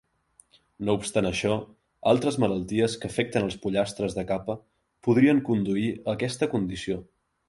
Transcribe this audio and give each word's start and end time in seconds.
No 0.87 0.93
obstant 0.99 1.27
això, 1.29 1.57
altres 2.13 2.39
malalties 2.45 2.95
que 3.03 3.11
afecten 3.13 3.45
els 3.49 3.57
pollastres 3.65 4.15
de 4.21 4.23
capa 4.31 4.55
podrien 5.09 5.43
conduir 5.51 5.87
a 5.99 6.15
aquesta 6.19 6.49
condició. 6.55 6.99